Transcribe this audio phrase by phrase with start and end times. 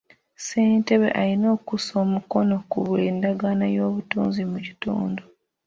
[0.37, 5.23] Ssentebe alina okussa omukono ku buli ndagaano y'obutunzi mu kitundu.